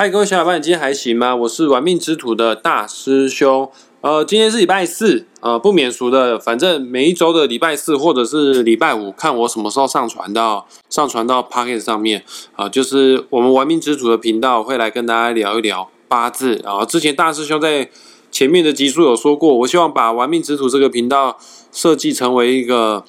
[0.00, 1.34] 嗨，各位小伙伴，今天还行吗？
[1.34, 3.68] 我是玩命之徒的大师兄。
[4.00, 12.22] 呃，今天是礼拜四，呃，不免俗的，反正每一周的礼拜四或者是礼拜五，看我什么时候上传到上传到 Pocket 上面
[12.54, 16.62] 啊，就是我们玩命之徒的频道会来跟大家聊一聊八字。
[16.64, 17.90] 啊之前大师兄在
[18.30, 21.36] 前面的集数有说过，我希望把玩命之徒这个频道
[21.72, 23.04] 设计成为一个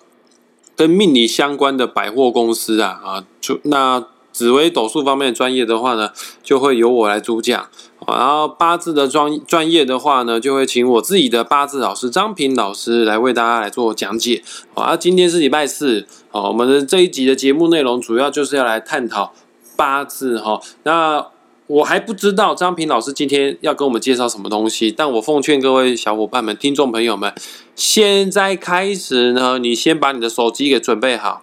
[0.76, 4.08] 跟命理相关的百货公司啊啊，就那。
[4.40, 6.12] 紫微斗数方面的专业的话呢，
[6.42, 7.64] 就会由我来主讲；
[8.08, 14.42] 然后八字的专专业的话呢，就会请我自己的八字老师张平老师来为大家来做讲解。
[14.75, 19.33] 啊，今天是礼拜四，好，我们的这一集的节目内容主要就是要来探讨
[19.75, 20.61] 八字哈。
[20.83, 21.28] 那
[21.68, 27.33] 我还不知道张平老师今天要跟我们介绍什么东西，但我奉劝各位小伙伴们、听众朋友们，
[27.75, 31.42] 现在开始呢，你先把你的手机给准备好。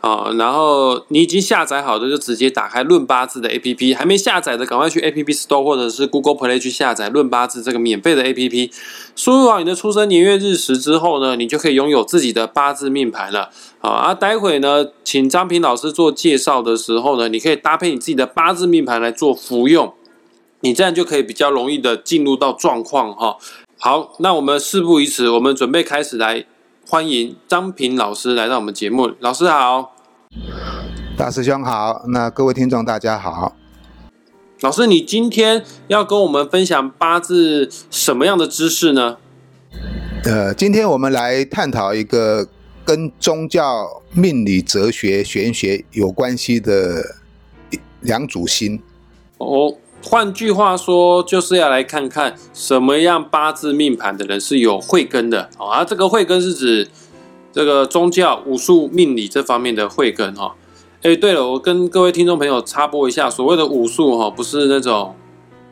[0.00, 8.70] 啊，然后你已经下载好的，就直接打开论八字的 A P P；还没下载的，赶快去 A P P Store 或者是 Google Play 去下载论八字这个免费的 A P P。
[9.14, 13.50] 输入好你的出生年月日时之后呢，你就可以拥有自己的八字命盘了。
[13.78, 19.92] 好啊，待会呢，请张平老师做介绍的时候呢，你可以搭配你自己的八字命盘来做服用，
[20.60, 23.36] 你这样就可以比较容易的进入到状况哈。
[23.76, 26.46] 好，那我们事不宜迟，我们准备开始来。
[26.90, 29.94] 欢迎张平老师来到我们节目，老师好，
[31.16, 33.54] 大师兄好，那各位听众大家好。
[34.62, 39.18] 老师，你今天要跟我们分享八字什么样的知识呢？
[40.24, 42.48] 呃，今天我们来探讨一个
[42.84, 47.04] 跟宗教、命理、哲学、玄学有关系的
[48.00, 48.82] 两组星。
[49.38, 49.76] 哦。
[50.02, 55.84] 换句话说，就是要来看看什么样八字命盘的人是有慧根的啊。
[55.84, 56.88] 这个慧根是指
[57.52, 60.54] 这个宗教、武术、命理这方面的慧根哈。
[61.02, 65.14] 哎，对了，我跟各位听众朋友插播一下，所谓的武术哈，不是那种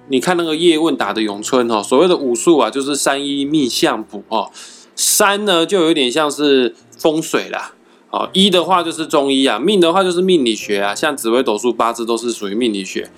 [0.09, 1.83] 你看那个叶问打的咏春哈。
[1.83, 4.51] 所谓的武术啊，就是三一命相卜哦。
[4.95, 7.73] 三呢，就有点像是风水啦。
[8.11, 13.11] 哦，一的话就是中医啊，命的话就是命理学啊，像紫微斗数、八字都是属于命理学。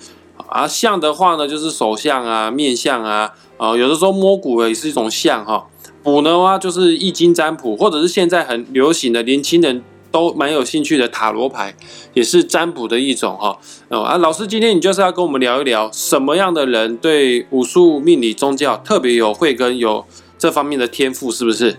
[0.51, 5.65] 啊，相的话呢，就是手相啊、面相啊，啊，有的时候摸骨也是一种相哈。
[6.03, 9.81] 卜的话就是易经占卜，或者是现在很流行的年轻人
[10.11, 11.73] 都蛮有兴趣的塔罗牌，
[12.13, 13.57] 也是占卜的一种哈。
[13.87, 20.05] 哦啊，老师今天你就是要跟我们聊一聊，什么样的人对武术、命理、宗教特别有慧根，有
[20.37, 21.77] 这方面的天赋，是不是？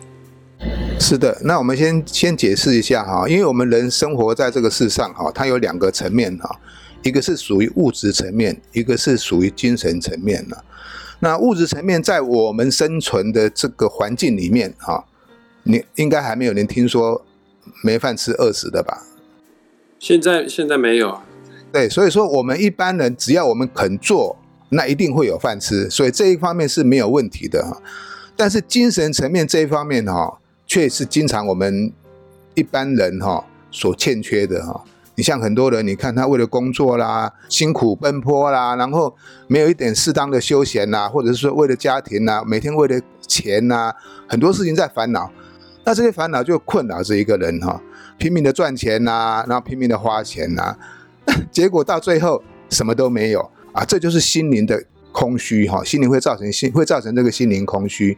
[0.98, 6.58] 是的，那我们先先解释一下哈，因为我们人生活在这个世上哈，它有两个层面哈。
[7.02, 10.64] 一个是属于物质层面，一个是属于精神层面的。
[11.20, 15.04] 那物质层面在我们生存的这个环境里面，哈，
[15.62, 17.24] 你应该还没有人听说
[17.84, 19.06] 没饭吃饿死的吧？
[19.98, 21.24] 现在现在没有啊。
[21.72, 24.36] 对，所以说我们一般人只要我们肯做，
[24.70, 27.80] 那一定会有饭吃，所以这一方面是没有问题的哈。
[28.36, 31.92] 但是精神层面这一方面哈，却是经常我们
[32.54, 34.84] 一般人哈所欠缺的哈。
[35.22, 39.14] 像很多人，你看他为了工作啦，辛苦奔波啦，然后
[39.46, 43.92] 没有一点适当的休闲呐，或者是说为了家庭呐，每天为了钱呐，
[44.28, 45.30] 很多事情在烦恼。
[45.84, 47.80] 那这些烦恼就困扰着一个人哈，
[48.18, 50.76] 拼命的赚钱呐，然后拼命的花钱呐，
[51.50, 58.16] 结果到最后什么都没有啊，这就是心灵的空虚哈，心灵会造成心会造成这个心灵空虚。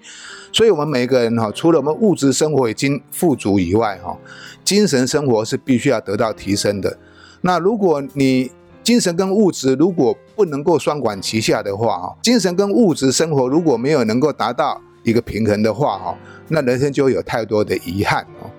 [0.53, 4.16] 所以，我们每一个人哈，除了我们物质生活已经富足以外哈。
[4.65, 6.97] 精神生活是必须要得到提升的。
[7.43, 8.50] 那如果你
[8.83, 16.19] 精神跟物质如果不能够双管齐下的话，哈，精神跟物质生活如果没有能够达到一个平衡的话，哈，
[16.49, 18.50] 那人生就会有太多的遗憾哦。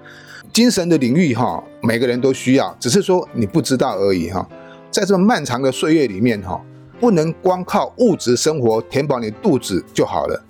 [0.53, 4.47] 精神的领域，哈，每个人都需要，只是说你不知道而已，哈。
[4.91, 6.61] 在这漫长的岁月里面，哈，
[6.99, 10.43] 不能光靠物质生活填饱你肚子就好了。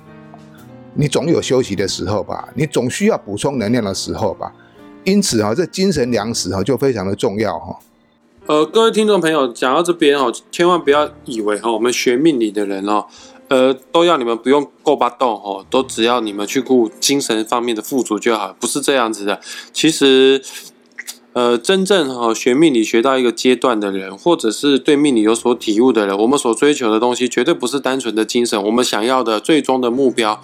[0.94, 4.53] 你总有休息的时候吧，你总需要补充能量的时候吧。
[5.03, 7.78] 因此啊，这精神粮食哈就非常的重要哈。
[8.47, 13.06] 呃，各位听众朋友，讲到这边哦，千万不要以为哈，我们学命理的人哦，
[13.48, 19.39] 呃，都要你们不用够巴动哦，都只要你们去顾精神方面的富足就好，不是这样子的。
[19.74, 20.41] 其实，
[21.36, 30.42] 呃，真正哈学命理学到一个阶段的人，或者是对命理有所体悟的人，我们所追求的东西绝对不是单纯的精神，我们想要的最终的目标。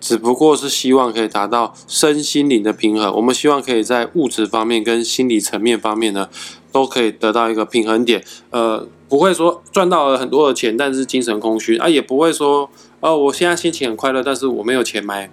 [0.00, 6.30] 只不过是希望可以达到身心灵的平衡，我们希望可以在物质方面跟心理层面方面呢，
[6.72, 8.24] 都可以得到一个平衡点。
[8.48, 12.70] 呃，不会说赚到了很多的钱，但是精神空虚啊，也不会说，
[13.00, 15.30] 呃，我现在心情很快乐，但是我没有钱买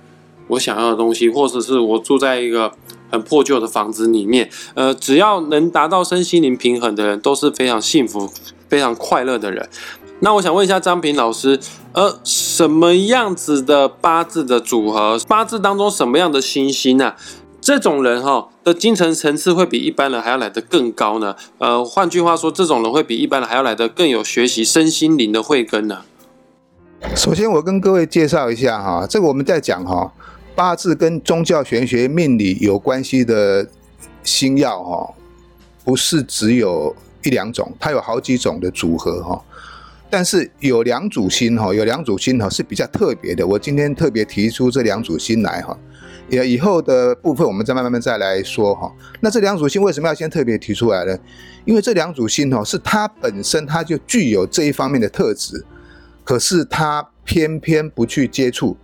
[0.50, 2.74] 我想要的东西，或者是我住在一个
[3.10, 4.50] 很破旧的房子里面。
[4.74, 8.30] 呃，只要能达到身心灵平衡的人，都是非常幸福
[8.68, 9.68] 非常快乐的人。
[10.20, 11.60] 那我想问一下张平老师，
[11.92, 17.14] 呃，什么样子的八字的组合，八字当中什么样的星星呢？
[17.60, 21.36] 这种人哈的精神层次会比一般人还要来得更高呢？
[21.58, 26.02] 呃，换句话说，这种人会比一般人还要来得更有学习身心灵的慧根呢？
[27.16, 30.12] 首先，我跟各位介绍一下哈，这个我们在讲哈，
[30.58, 33.70] 八字跟宗教玄学命理有关系的
[34.24, 35.14] 星耀哈，
[35.86, 39.40] 不是只有一两种，它有好几种的组合哈。
[40.10, 43.46] 但是有两组星哈，有两组星哈是比较特别的。
[43.46, 45.78] 我今天特别提出这两组星来哈，
[46.28, 48.92] 也以后的部分我们再慢慢再来说哈。
[49.20, 51.16] 那这两组星为什么要先特别提出来呢？
[51.66, 55.64] 因为这两组星哈是它本身它就具有这一方面的特质，
[56.24, 58.76] 可是它偏偏不去接触，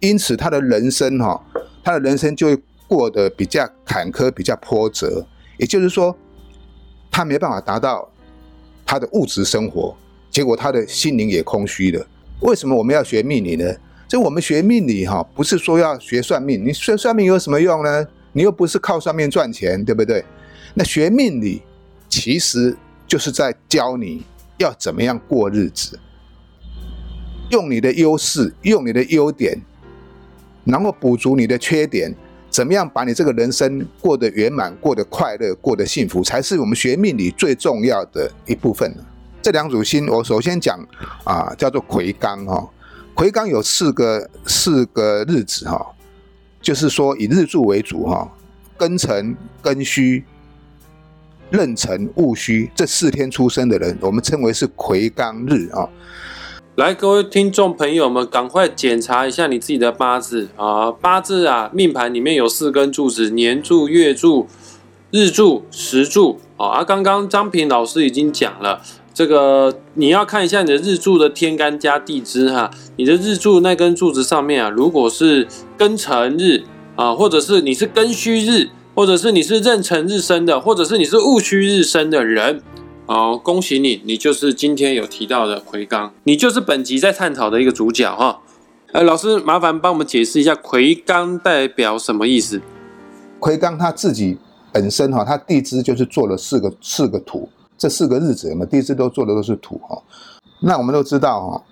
[0.00, 1.40] 因此他的人生哈，
[1.82, 5.26] 他的人生就会过得比较坎坷、比较波折。
[5.58, 6.16] 也就是说，
[7.10, 8.08] 他没办法达到
[8.84, 9.96] 他的物质生活。
[10.30, 12.06] 结果他的心灵也空虚了。
[12.40, 13.74] 为什么我们要学命理呢？
[14.06, 16.62] 就我们学命理哈，不是说要学算命。
[16.62, 18.06] 你学算命有什么用呢？
[18.32, 20.22] 你又不是靠算命赚钱，对不对？
[20.74, 21.62] 那学命理
[22.06, 22.76] 其实
[23.06, 24.22] 就是在教你
[24.58, 25.98] 要怎么样过日子，
[27.50, 29.58] 用你的优势，用你的优点，
[30.66, 32.14] 然后补足你的缺点，
[32.50, 38.92] 怎么样把你这个人生过得圆满、过得快乐、过得幸福，才是我们学命理最重要的一部分。
[39.40, 40.78] 这两组星，我首先讲
[41.24, 42.68] 啊，叫做魁罡哈。
[43.14, 45.94] 魁罡有四个四个日子哈，
[46.60, 48.28] 就是说以日柱为主哈，
[48.76, 50.24] 庚辰、庚戌、
[51.50, 55.88] 壬辰、戊戌这四天出生的人，我们称为是魁罡日啊。
[56.76, 60.92] 来，各位听众朋友们，赶快检查一下你自己的八字啊！
[60.92, 64.46] 八字啊，命盘里面有四根柱子：年柱、月柱、
[65.10, 66.84] 日柱、时柱啊。
[66.84, 68.82] 刚刚张平老师已经讲了。
[69.14, 75.48] 这个你要看一下你的日柱的天干加地支哈，你的日柱那根柱子上面啊，如果是
[75.78, 76.64] 庚辰日
[76.94, 82.60] 啊，或者是你是庚戌日，或者是你是壬辰日生的，或者是你是戊戌日生的人，
[83.08, 88.40] 好，恭喜你，你就是今天有提到的魁罡，你就是本集在探讨的一个主角哈。
[88.92, 92.60] 呃，老师麻烦帮我们解释一下魁罡代表什么意思？
[93.38, 94.36] 魁罡他自己
[94.72, 97.48] 本身哈，他地支就是做了四个四个土。
[97.78, 100.02] 这四个日子，嘛地支都做的都是土哈。
[100.60, 101.62] 那我们都知道哈，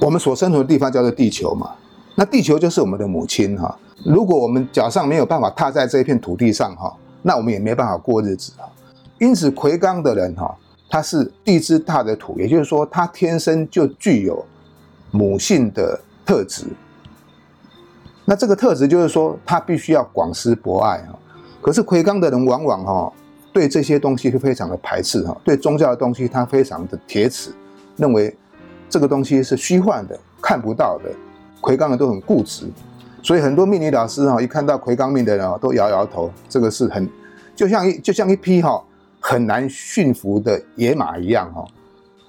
[0.00, 1.72] 我们所生存的地方叫做地球嘛。
[2.14, 3.76] 那地球就是我们的母亲哈。
[4.04, 8.70] 如果我们脚上没有办法踏在这片土地上哈，那我们也没办法过日子啊。
[9.18, 10.54] 因此，魁罡的人哈，
[10.94, 14.46] 它是地支大的土，也就是说，它天生就具有
[15.10, 16.66] 母性的特质。
[18.24, 21.18] 那这个特质就是说，它必须要广施博爱哈。
[21.60, 23.12] 可是魁罡的人往往哈。
[23.52, 27.50] 对这些东西是非常的排斥哈，对宗教的东西他非常的铁齿，
[27.96, 28.32] 认为
[28.88, 31.10] 这个东西是虚幻的、看不到的。
[31.60, 32.68] 魁罡人都很固执，
[33.20, 37.10] 所以很多命理老师哈，一看到魁罡命的人都摇摇头，这个是很
[37.56, 38.80] 就像一就像一批哈
[39.26, 41.66] 很难驯服的野马一样哈。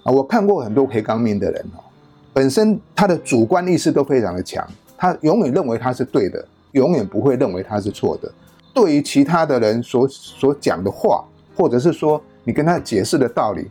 [0.04, 1.84] 啊，我看过很多魁刚命的人哦，
[2.32, 4.66] 本身他的主观意识都非常的强，
[4.96, 8.32] 他永远认为他是对的，永远不会认为他是错的。
[8.74, 13.70] 对于其他的人所所讲的话，或者是说你跟他解释的道理，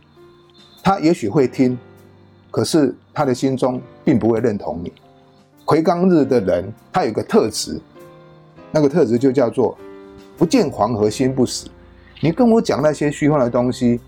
[0.83, 1.75] 他也许会听，
[2.51, 4.93] 可是他的心中并不会认同你。
[5.65, 7.81] 魁罡日的人，他有个特质，
[8.71, 9.75] 那个特质就叫做
[10.37, 11.67] 不见黄河心不死。
[12.21, 13.99] 你跟我讲那些虚幻的东西，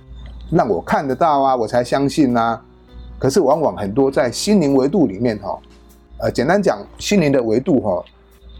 [0.50, 2.60] 让我看得到啊，我才相信呐。
[3.20, 5.60] 可是往往很多在心灵维度里面哈，
[6.20, 8.04] 呃，简单讲，心灵的维度哈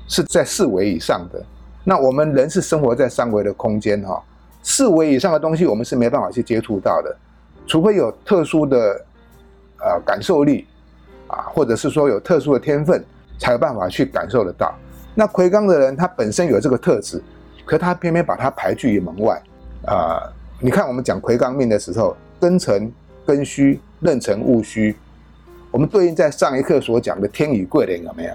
[0.08, 1.44] 是在四维以上的。
[1.84, 4.22] 那我们人是生活在三维的空间哈，
[4.64, 7.16] 四维以上的东西我们是没办法去接触到的，
[7.66, 8.78] 除非有特殊的
[9.80, 10.68] 呃感受力
[11.28, 13.04] 啊，或者是说有特殊的天分，
[13.40, 14.76] 才有办法去感受得到。
[15.16, 17.24] 那魁罡的人他本身有这个特质，
[17.68, 19.40] 可他偏偏把他排拒于门外
[19.86, 20.24] 啊。
[20.60, 22.92] 你看我们讲魁罡命的时候，庚辰、
[23.28, 24.96] 庚戌、壬辰、戊戌，
[25.70, 28.34] 我们对应在上一课所讲的天乙贵人有没有？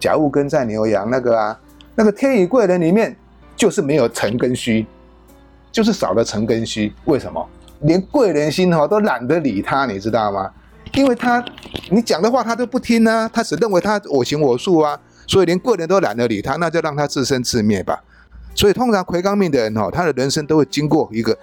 [0.00, 1.60] 甲戊庚在牛羊那个啊。
[1.94, 3.16] 那个天乙贵人里面
[3.56, 4.86] 就是没有辰跟戌，
[5.72, 6.92] 就是少了辰跟戌。
[7.06, 7.46] 为什么？
[7.80, 10.50] 连贵人心哈都懒得理他，你知道吗？
[10.94, 11.44] 因为他
[11.90, 18.02] 你讲的话他都不听呢，他只认为他我行我素啊，所以连贵人都懒得理他，那就让他自生自灭吧。
[18.56, 21.38] 所以通常魁罡命的人哈，他的人生都会经过一个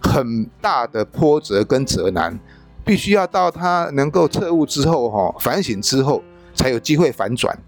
[0.00, 2.38] 很大的波折跟折难，
[2.84, 6.22] 必须要到他能够彻悟之后哈，反省之后，
[6.54, 7.58] 才有机会反转。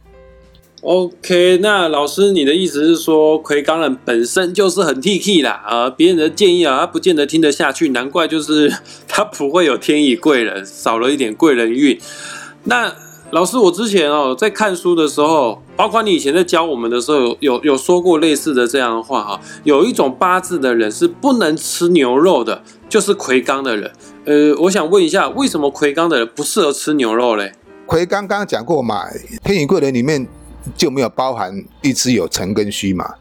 [0.83, 8.73] OK，那老师，你的意思是说，魁罡人本身就是很 T K 啦，啊，别人的建议啊，他不见得听得下去，难怪就是
[9.07, 12.00] 他不会有天乙贵人，少了一点贵人运。
[12.65, 12.91] 那
[13.33, 19.41] 老师，我之前哦在看书的时候，包括你以前在教我们的时候，有有有说过类似的这样的话哈。
[19.63, 23.93] 有一种八字的人是不能吃牛肉的，就是魁罡的人。
[24.25, 27.53] 呃，我想问一下，为什么魁罡的人不适合吃牛肉嘞？
[27.87, 29.05] 魁罡刚刚讲过嘛，
[29.45, 30.27] 天乙贵人里面。
[30.77, 33.15] 就没有包含地支有辰跟戌嘛？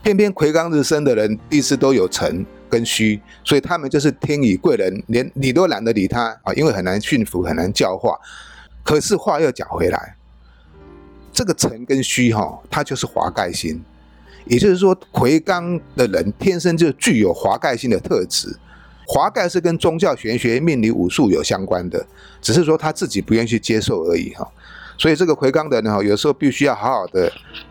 [0.00, 8.16] 偏偏魁罡日生的人地支都有辰跟戌，所以他们就是天乙贵人，连理都懒得理他啊，因为很难驯服，很难教化。
[8.84, 10.14] 可是话又讲回来，
[11.32, 13.82] 这个辰跟戌哈，它就是华盖星，
[14.46, 18.56] 也就是说魁罡的人天生就具有华盖星的特质。
[19.06, 22.06] 华盖是跟宗教玄学、命理、武术有相关的，
[22.40, 24.48] 只是说他自己不愿意去接受而已哈。
[24.96, 27.30] 所以这个魁罡的人哈，有时候必须要好好的，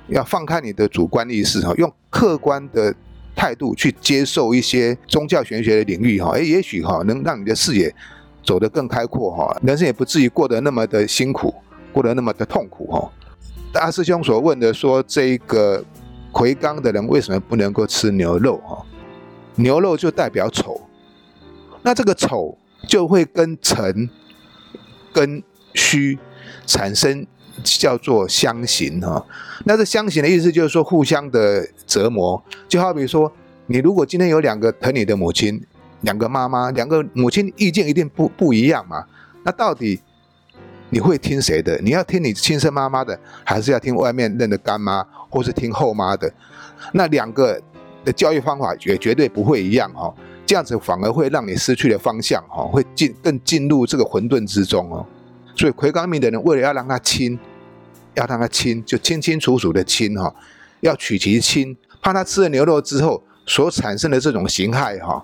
[0.09, 2.93] 要放开你的主观意识哈，用客观的
[3.35, 7.95] 态度去接受一些宗教玄学的领域哈，哎，也许哈能让你的视野
[8.43, 11.53] 走得更开阔哈，人生也不至于过得那么的辛苦，
[11.91, 13.11] 过得那么的痛苦哈。
[13.71, 15.83] 大师兄所问的说，这一个
[16.31, 18.85] 回刚的人为什么不能够吃牛肉哈？
[19.55, 20.81] 牛肉就代表丑，
[21.81, 22.57] 那这个丑
[22.87, 24.09] 就会跟辰
[25.13, 25.41] 跟
[25.73, 26.19] 戌。
[26.65, 27.25] 产生
[27.61, 29.25] 叫做相刑哈，
[29.65, 33.31] 那这相刑的意思就是说互相的折磨，就好比说
[33.67, 35.61] 你如果今天有两个疼你的母亲，
[36.03, 39.05] 两个妈妈，两个母亲意见一定不不一样嘛，
[39.43, 39.99] 那到底
[40.89, 41.77] 你会听谁的？
[41.81, 46.31] 你要听你亲生妈妈的，还是要听外面认的干妈，或是听后妈的？
[46.91, 47.59] 那两个
[48.05, 50.13] 的教育方法也绝对不会一样哈，
[50.45, 55.05] 这样子反而会让你失去了方向哈，会进更进入这个混沌之中哦。
[55.55, 57.39] 所以魁罡命的人为了要让他亲，
[58.15, 60.35] 要让他亲，就清清楚楚的亲哈，
[60.81, 65.23] 要取其亲，怕他吃了牛肉之后所产生的这种形害哈，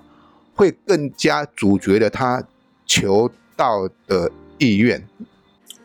[0.60, 2.44] 会更加阻绝了他
[2.84, 5.02] 求道的意愿，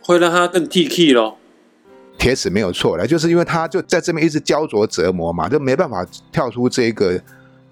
[0.02, 1.38] 会让他更 T K 咯。
[2.18, 7.22] 铁齿没有错了，就是因为他就在这边一直焦灼折磨嘛，就没办法跳出这个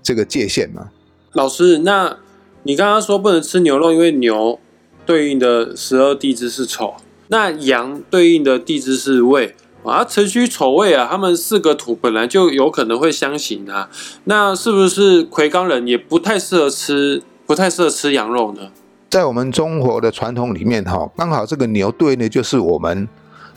[0.02, 0.92] 这个界限嘛。
[1.34, 2.20] 老师，那
[2.64, 4.58] 你刚刚说不能吃牛肉，因为牛。
[5.06, 6.94] 对应的十二地支是丑，
[7.28, 13.90] 那羊对应的地支是未啊，辰戌丑未啊，他们四个土本来就有可能会相刑啊，
[14.26, 18.72] 那是不是魁罡人也不太适合吃，不太适合吃羊肉呢？
[19.10, 23.08] 在我们中国的传统里面，哈，刚好这个牛对应的就是我们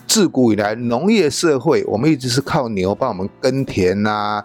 [0.07, 4.43] 自古以来农业社会，我们一直是靠牛帮我们耕田呐，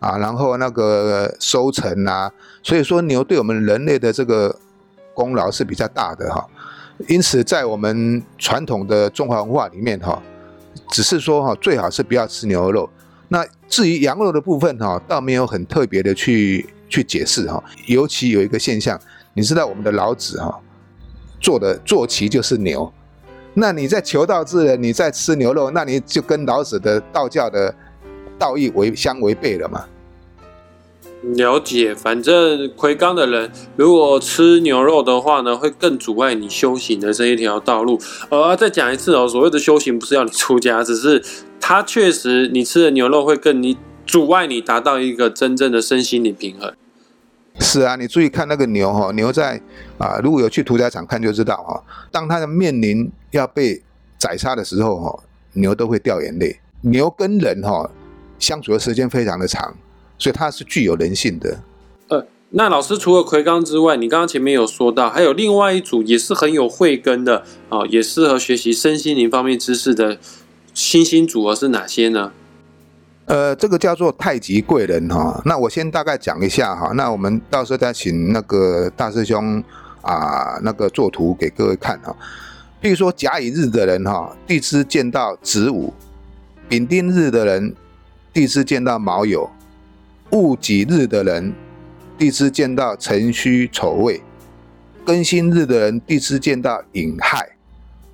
[0.00, 2.30] 啊，然后那个收成呐，
[2.62, 4.56] 所以说牛对我们人类的这个。
[5.18, 6.46] 功劳是比较大的哈，
[7.08, 10.22] 因此在我们传统的中华文化里面哈，
[10.90, 12.88] 只是说哈最好是不要吃牛肉。
[13.28, 17.62] 那至于羊肉的部分哈，倒没有很特别的去去解释哈。
[17.86, 18.98] 尤其有一个现象，
[19.34, 20.58] 你知道我们的老子哈
[21.40, 22.90] 做的坐骑就是牛，
[23.54, 27.74] 那你在求道之人，你在吃牛肉，那你就跟老子的道教的
[28.38, 29.84] 道义违相违背了嘛。
[31.22, 38.00] 了解，反正魁罡的人如果吃牛肉的话呢，会更阻碍你修行的这一条道路。
[38.30, 41.22] 呃，再讲一次哦，所谓的修行不是要你出家，只是
[41.60, 46.72] 它确实你吃的牛肉会更你阻碍你达到一个真正的身心的平衡。
[47.58, 49.60] 是啊，你注意看那个牛哈，牛在
[49.98, 51.82] 啊，如果有去屠宰场看就知道哈，
[52.12, 53.82] 当它的面临要被
[54.16, 55.18] 宰杀的时候哈，
[55.54, 56.60] 牛都会掉眼泪。
[56.82, 57.90] 牛跟人哈
[58.38, 59.74] 相处的时间非常的长。
[60.18, 61.62] 所以它是具有人性的。
[62.08, 70.18] 呃，那老师除了魁罡之外，你刚刚前面有说到，还有另外一组也是很有慧根的啊，也适合学习身心灵方面知识的
[70.74, 72.32] 新兴组合是哪些呢？
[73.26, 75.42] 呃，这个叫做太极贵人哈。
[75.44, 79.62] 那我先大概讲一下哈，那我们到时候再请那个大师兄
[80.00, 82.16] 啊，那个作图给各位看哈。
[82.80, 85.92] 譬如说甲乙日的人哈，地支见到子午；
[86.70, 87.74] 丙丁日的人，
[88.32, 89.46] 地支见到卯酉。
[90.30, 91.52] 戊己日的人，
[92.18, 94.20] 地支见到辰戌丑未；
[95.06, 97.40] 庚辛日的人，地支见到寅亥；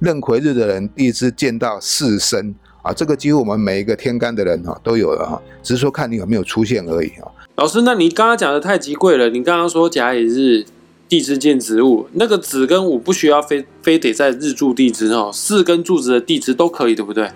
[0.01, 2.55] 壬癸日的人，地支见到巳申。
[2.83, 7.33] 啊，这个几乎我们每一个天干的人哈都有了哈，只是说看你有没有出现而已哈。
[7.57, 10.67] 老师，那你刚刚讲的太极贵了，你刚刚说甲乙日
[11.09, 17.31] 地支见子午，那个子跟午不需要非非得在日柱地支哦，四根柱子的地支都可以，对不对？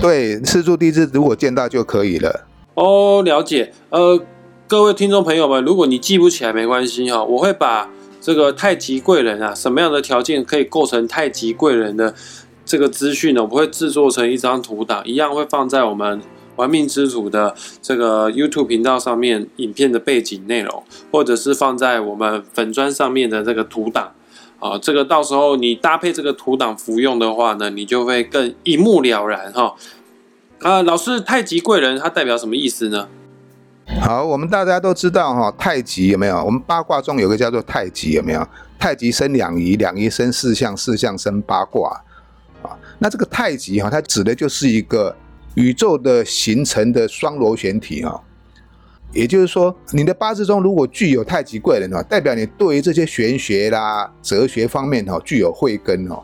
[0.00, 2.47] 对，四柱地支如果见到就可以了。
[2.78, 3.72] 哦，了解。
[3.90, 4.22] 呃，
[4.68, 12.14] 各位听众朋友们，如果你记不起来没关系哈，我会把这个太极贵人啊，什么样的条件可以构成太极贵人的
[12.64, 16.22] 这个资讯呢，我会制作成一张图档，一样会放在我们
[16.54, 24.12] 玩命之主的这个 YouTube 频道上面，影片的背景内容，或者是放在我们粉砖上面的这个图档。
[24.60, 29.74] 啊，这个到时候你搭配这个图档服用的话呢，你就会更一目了然哈。
[30.62, 33.08] 啊，老师，太极贵人它代表什么意思呢？
[34.00, 36.44] 好，我们大家都知道哈，太极有没有？
[36.44, 38.46] 我们八卦中有个叫做太极，有没有？
[38.78, 42.02] 太极生两仪，两仪生四象，四象生八卦
[42.62, 42.76] 啊。
[42.98, 45.14] 那这个太极哈，它指的就是一个
[45.54, 48.20] 宇宙的形成的双螺旋体哈。
[49.12, 56.22] 也就是说，你的八字中如果具有太极贵人哈，代表你对于这些玄学啦、哲学方面哈具有慧根哦。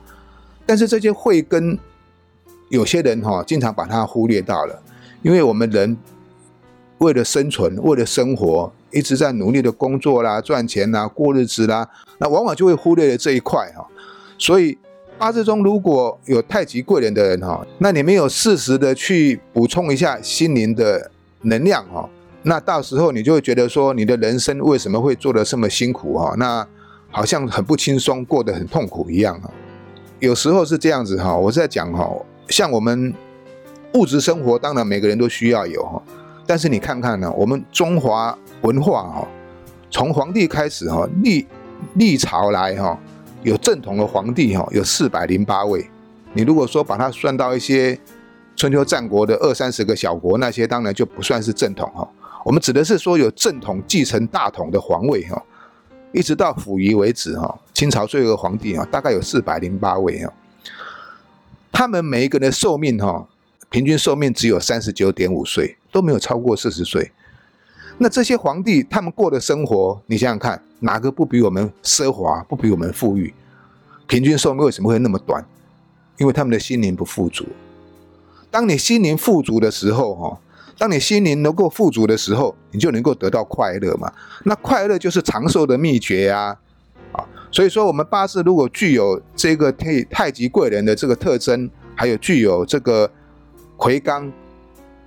[0.66, 1.78] 但是这些慧根，
[2.74, 4.82] 有些人哈经常把它忽略到了，
[5.22, 5.96] 因为我们人
[6.98, 11.88] 为了生存、为了生活，一直在努力的工作啦、赚钱啦、过日子啦，
[12.18, 13.86] 那往往就会忽略了这一块哈。
[14.36, 14.76] 所以
[15.16, 21.10] 八字中如果有太极贵人的人哈，那你没有适时的去补充一下心灵的
[21.42, 22.08] 能量哈。
[22.42, 26.34] 那到时候你就会觉得说，你的人生为什么会做得这么辛苦哈？
[26.36, 26.66] 那
[27.10, 29.48] 好像很不轻松，过得很痛苦一样哈。
[30.18, 32.10] 有时候是这样子哈，我在讲哈，
[32.48, 33.12] 像我们
[33.94, 36.02] 物质生活，当然每个人都需要有哈。
[36.46, 39.28] 但是你看看呢，我们中华文化哈，
[39.90, 41.46] 从皇帝开始哈，历
[41.94, 42.98] 历朝来哈，
[43.42, 45.88] 有正统的皇帝哈，有四百零八位。
[46.34, 47.98] 你如果说把它算到一些
[48.56, 52.06] 春秋战国的二三十个小国，那些当然就不算是正统哈。
[52.44, 55.42] 我们指的是说有正统继承大统的皇位哈，
[56.12, 60.32] 一直到溥仪为止哈，清朝最后一个皇帝啊，大概有四百零八位哈。
[61.74, 63.28] 他们每一个人的寿命哈，
[63.68, 67.10] 平均寿命只有三十九点五岁，都没有超过四十岁。
[67.98, 73.34] 那这些皇帝他们过的生活，你想想看，哪个不比我们奢华，不比我们富裕？
[74.06, 75.44] 平均寿命为什么会那么短？
[76.18, 77.44] 因为他们的心灵不富足。
[78.52, 80.40] 当你心灵富足的时候哈。
[80.76, 84.12] 当你心灵能够富足的时候，你就能够得到快乐嘛。
[84.44, 86.56] 那快乐就是长寿的秘诀呀，啊，
[87.54, 93.08] 所以说我们八字如果具有这个太太极贵人的这个特征，还有具有这个
[93.76, 94.28] 魁罡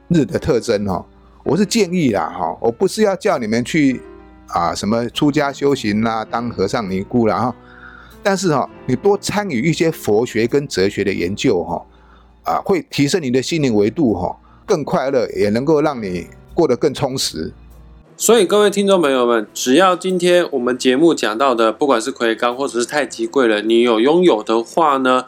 [0.08, 1.06] 日的特征哈，
[1.43, 4.02] 我是建议啦哈，我不是要叫你们去
[4.48, 7.56] 啊什么出家修行啦，当和尚尼姑啦哈，
[8.24, 11.86] 但是哈，你多参与一些佛学跟哲学的研究哈，
[12.43, 14.34] 啊，会提升你的心灵维度哈。
[14.65, 17.54] 更快乐，也能够让你过得更充实。
[18.19, 25.25] 所以，各位听众朋友们，只要今天我们节目讲到的，不管是魁罡或者是太极贵人，你有拥有的话呢，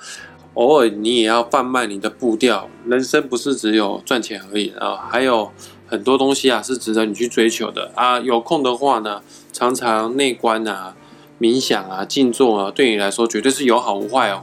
[0.56, 2.68] 偶尔你也要放慢你的步调。
[2.88, 5.52] 人生不是只有赚钱而已啊，还有
[5.86, 8.20] 很多东西啊是值得你去追求的啊。
[8.20, 9.22] 有空的话呢，
[9.54, 10.96] 常常内观啊、
[11.40, 14.42] 冥想啊、静坐啊，对你来说绝对是有好无坏哦。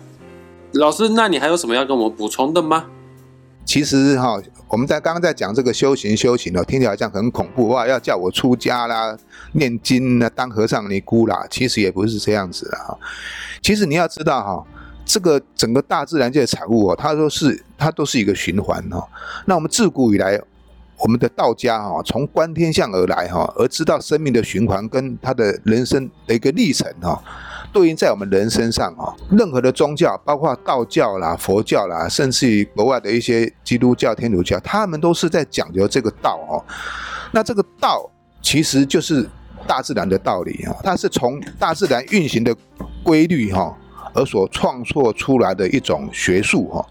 [0.74, 2.86] 老师，那你还有什么要跟我们补充的吗？
[3.66, 4.40] 其实哈。
[4.68, 7.86] 我们在刚刚在讲这个修行修行哦，听起来好像很恐怖哇！
[7.86, 9.16] 要叫我出家啦、
[9.52, 12.98] 念经啦、当和尚尼姑啦，其实也不是这样子的哈。
[13.62, 14.66] 其实你要知道哈，
[15.04, 19.08] 这个整个大自然界的产物哦，它都是它都是一个循环哈。
[19.44, 20.36] 那我们自古以来，
[20.98, 27.22] 我们的道家哈，从观天象而来哈，而知道生命的循环跟他的人生的一个历程哈。
[27.76, 36.64] 对应在我们人身上啊，任何的宗教，包括道教啦、佛教啦，甚至于国外的一些基督教、天主教，他们都是在讲究这个道哦。
[37.32, 38.10] 那这个道
[38.40, 39.28] 其实就是
[39.66, 42.56] 大自然的道理啊，它是从大自然运行的
[43.04, 43.76] 规律哈
[44.14, 46.82] 而所创作出来的一种学术哈。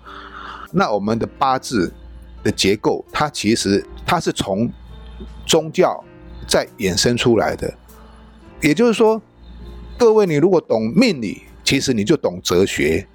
[0.72, 1.92] 那我们的八字
[2.44, 4.72] 的结构，它其实它是从
[5.48, 6.04] 宗教
[6.46, 7.74] 再衍生出来的，
[8.62, 9.20] 也就是说。
[9.98, 13.08] 各位，你如果懂命理，其实你就懂哲学。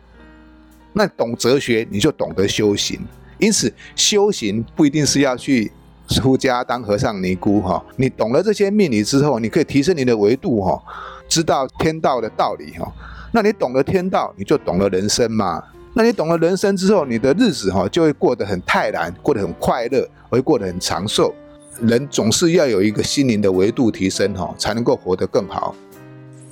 [0.95, 2.99] 那懂哲学，你就懂得修行。
[3.38, 5.71] 因此，修行不一定是要去
[6.09, 7.85] 出家当和尚尼姑哈。
[7.97, 10.83] 你懂了这些命理之后，你可以提升你的维度哈，
[11.29, 12.90] 知道天道的道理哈。
[13.31, 15.62] 那你懂了天道，你就懂了人生嘛。
[15.93, 21.35] 那你懂了人生之后，你的日子哈就会过得很泰然，过得很快乐，会过得很长寿。
[21.83, 25.75] 人总是要有一个心灵的维度提升哈，才能够活得更好。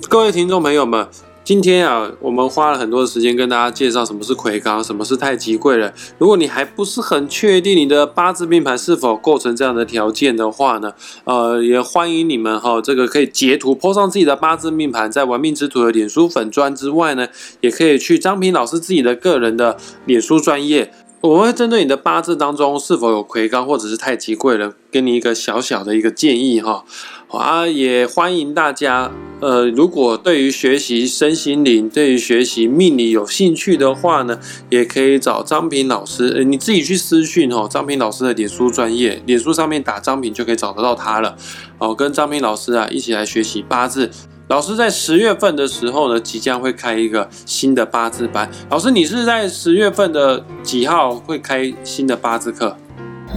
[0.07, 1.07] 各位听众朋友们，
[1.43, 5.93] 今天啊，我们花了很多的时间跟大家介绍什么是魁罡，什么是太极贵人。
[6.17, 10.93] 如果你还不是很确定你的八字命盘是否构成这样的条件的话呢，
[11.25, 17.27] 呃，也欢迎你们哈，这个可以截图 po 上自己的八字命盘，在玩命之徒的脸书粉砖之外呢，
[17.61, 20.91] 也可以去张平老师自己的个人的脸书专业。
[21.21, 26.85] 我会针对你的八字当中是否有魁罡或者是太极贵人，给你一个小小的一个建议哈。
[27.27, 41.35] 啊，也欢迎大家，呃，如果对于学习身心灵、对于学习命理有兴趣的话呢，也可以找张平老师，呃，你自己去私讯哦，张平老师的脸书专业，脸书上面打张平就可以找得到他了。
[41.79, 44.09] 哦，跟张平老师啊一起来学习八字。
[44.49, 48.49] 老师在十月份的时候呢，即将会开一个新的八字班。
[48.71, 52.75] 老师，你是在十月份的几号会开新的八字课？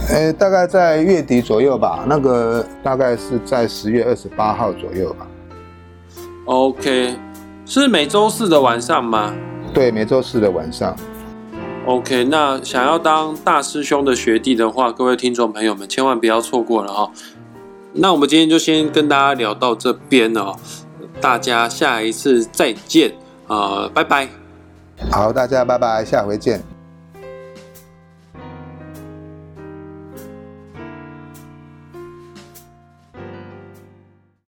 [0.09, 5.27] 呃，大概在月底左右吧，那个大概是在十月二十八号左右吧。
[6.45, 7.15] OK，
[7.63, 9.35] 是每周四的晚上吗？
[9.71, 10.95] 对，每周四的晚上。
[11.85, 17.11] OK，那想要当大师兄的学弟的话，各位听众朋友们千万不要错过了哈。
[17.93, 20.59] 那我们今天就先跟大家聊到这边了哦。
[21.23, 23.09] 大家下一次再见，
[23.47, 24.27] 呃，拜拜。
[25.09, 26.61] 好，大家拜拜，下回见。